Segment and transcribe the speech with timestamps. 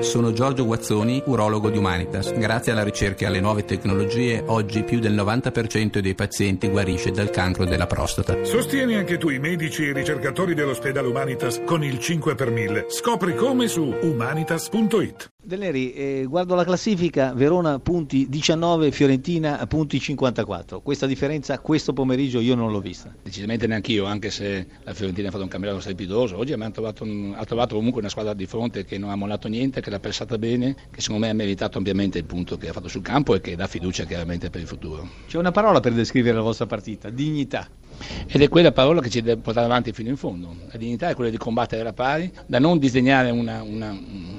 [0.00, 2.32] Sono Giorgio Guazzoni, urologo di Humanitas.
[2.32, 7.30] Grazie alla ricerca e alle nuove tecnologie, oggi più del 90% dei pazienti guarisce dal
[7.30, 8.44] cancro della prostata.
[8.44, 12.86] Sostieni anche tu i medici e i ricercatori dell'ospedale Humanitas con il 5 per 1000.
[12.88, 15.35] Scopri come su humanitas.it.
[15.46, 20.80] Delleri, eh, guardo la classifica, Verona punti 19, Fiorentina punti 54.
[20.80, 23.14] Questa differenza questo pomeriggio io non l'ho vista.
[23.22, 26.36] Decisamente neanche io, anche se la Fiorentina ha fatto un campionato strepitoso.
[26.36, 29.88] Oggi trovato ha trovato comunque una squadra di fronte che non ha mollato niente, che
[29.88, 33.02] l'ha pensata bene, che secondo me ha meritato ampiamente il punto che ha fatto sul
[33.02, 35.08] campo e che dà fiducia chiaramente per il futuro.
[35.28, 37.68] C'è una parola per descrivere la vostra partita, dignità.
[38.26, 40.54] Ed è quella parola che ci deve portare avanti fino in fondo.
[40.70, 43.96] La dignità è quella di combattere la pari, da non disegnare una, una,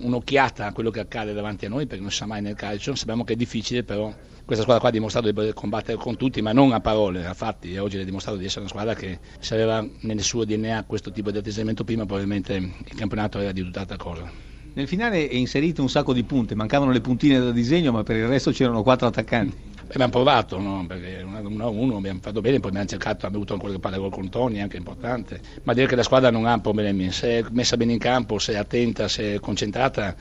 [0.00, 2.94] un'occhiata a quello che accade davanti a noi, perché non si sa mai nel calcio.
[2.94, 4.12] Sappiamo che è difficile, però
[4.44, 7.34] questa squadra qua ha dimostrato di poter combattere con tutti, ma non a parole, a
[7.34, 7.72] fatti.
[7.72, 11.10] E oggi ha dimostrato di essere una squadra che se aveva nel suo DNA questo
[11.10, 14.30] tipo di atteggiamento prima, probabilmente il campionato era di tutt'altra cosa.
[14.72, 18.16] Nel finale è inserito un sacco di punte, mancavano le puntine da disegno, ma per
[18.16, 19.69] il resto c'erano quattro attaccanti.
[19.92, 20.84] Abbiamo provato, no?
[20.86, 24.62] perché 1-1 abbiamo fatto bene, poi abbiamo cercato, abbiamo avuto qualche palla gol con Toni,
[24.62, 27.98] anche importante, ma dire che la squadra non ha problemi, se è messa bene in
[27.98, 30.14] campo, se è attenta, se è concentrata,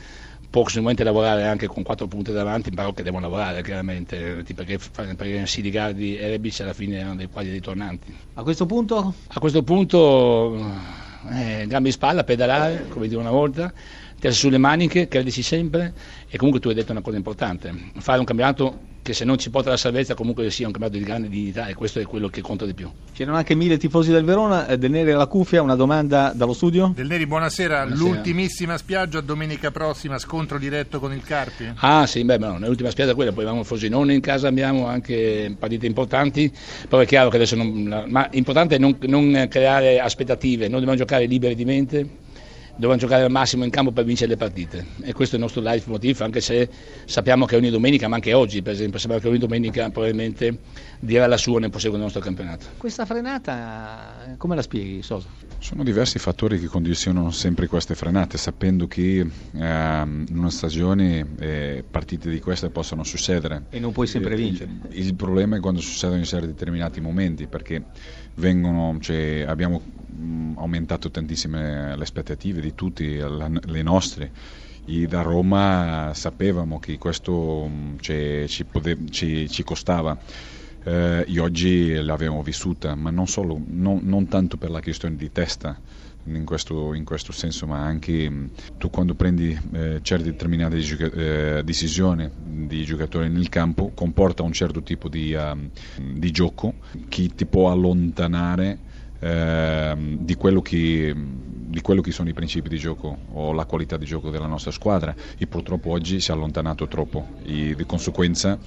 [0.50, 4.80] può sicuramente lavorare anche con quattro punti davanti, però che devono lavorare chiaramente, perché,
[5.16, 8.16] perché Siligardi e Rebic alla fine erano dei quali ritornanti.
[8.34, 9.14] A questo punto?
[9.28, 10.56] A questo punto
[11.32, 13.72] eh, gambe in spalla, pedalare, come dire una volta,
[14.20, 15.94] tirarsi sulle maniche, credersi sempre
[16.30, 19.50] e comunque tu hai detto una cosa importante, fare un campionato che se non ci
[19.50, 22.42] porta la salvezza comunque sia un campionato di grande dignità e questo è quello che
[22.42, 22.92] conta di più.
[23.14, 26.92] C'erano anche mille tifosi del Verona, eh, Del Neri alla cuffia, una domanda dallo studio?
[26.94, 27.86] Del Neri, buonasera.
[27.86, 28.08] buonasera.
[28.08, 31.72] l'ultimissima spiaggia domenica prossima, scontro diretto con il Carpi?
[31.78, 35.56] Ah sì, beh, no, l'ultima spiaggia è quella, poi avevamo Frosinone in casa, abbiamo anche
[35.58, 36.52] partite importanti,
[36.88, 40.98] però è chiaro che adesso non, ma l'importante è non, non creare aspettative, noi dobbiamo
[40.98, 42.10] giocare liberi di mente
[42.80, 44.86] dovevano giocare al massimo in campo per vincere le partite.
[45.02, 46.70] E questo è il nostro life motif anche se
[47.04, 50.60] sappiamo che ogni domenica ma anche oggi per esempio sappiamo che ogni domenica probabilmente
[51.02, 52.68] dirà la sua nel proseguo del nostro campionato.
[52.78, 55.28] Questa frenata come la spieghi Sosa?
[55.58, 61.84] Sono diversi fattori che condizionano sempre queste frenate sapendo che eh, in una stagione eh,
[61.90, 63.66] partite di queste possono succedere.
[63.72, 64.72] E non puoi sempre vincere.
[64.92, 67.84] il, il problema è quando succedono in certi determinati momenti perché
[68.36, 69.82] vengono, cioè, abbiamo
[70.56, 74.32] aumentato tantissime le aspettative di tutti, le nostre.
[74.86, 80.18] E da Roma sapevamo che questo cioè, ci, potev- ci, ci, costava.
[80.84, 85.32] Eh, e oggi l'abbiamo vissuta, ma non, solo, non, non tanto per la questione di
[85.32, 85.80] testa,
[86.24, 91.62] in questo, in questo, senso, ma anche tu quando prendi eh, certe determinate gioca- eh,
[91.64, 96.76] decisioni di giocatori nel campo comporta un certo tipo di, uh, di gioco
[97.08, 98.80] che ti può allontanare
[99.20, 104.06] di, quello che, di, quello che, sono i principi di gioco o la qualità di
[104.06, 108.58] gioco della nostra squadra e purtroppo oggi si è allontanato troppo e di conseguenza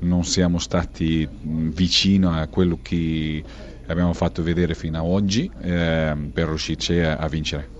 [0.00, 3.42] non siamo stati vicino a quello che
[3.86, 7.76] abbiamo fatto vedere fino ad oggi eh, per riuscirci a, a vincere.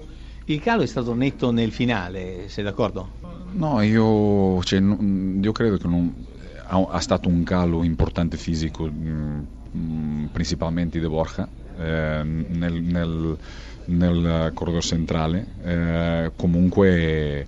[0.47, 3.17] Il calo è stato netto nel finale, sei d'accordo?
[3.53, 6.25] No, io, cioè, io credo che non,
[6.67, 11.47] ha, ha, stato un calo importante fisico, mh, mh, principalmente di Borja,
[11.79, 13.39] eh, nel, nel,
[13.87, 15.47] nel, corridore centrale.
[15.63, 17.47] Eh, comunque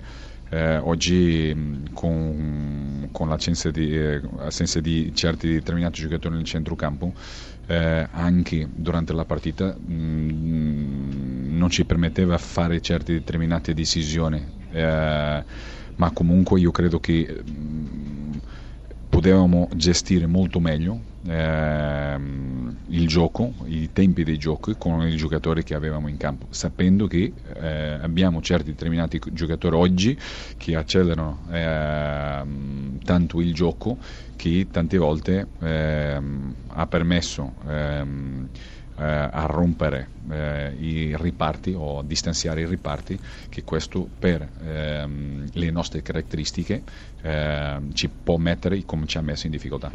[0.51, 4.21] eh, oggi con, con l'assenza di, eh,
[4.81, 7.13] di, certi determinati giocatori nel centrocampo,
[7.67, 15.45] eh, anche durante la partita mh, non ci permetteva fare certe determinate decisioni, eh,
[15.95, 18.41] ma comunque io credo che mh,
[19.09, 25.75] potevamo gestire molto meglio ehm, il gioco, i tempi dei giochi con i giocatori che
[25.75, 30.19] avevamo in campo, sapendo che eh, abbiamo certi determinati giocatori oggi
[30.57, 32.43] che accelerano eh,
[33.05, 33.99] tanto il gioco
[34.37, 36.21] che tante volte eh,
[36.69, 38.49] ha permesso ehm,
[39.01, 45.49] eh, a rompere eh, i riparti o a distanziare i riparti che questo per ehm,
[45.53, 46.83] le nostre caratteristiche
[47.23, 49.91] ehm, ci può mettere come ci ha messo in difficoltà.